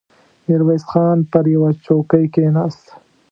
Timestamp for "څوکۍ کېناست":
1.85-2.83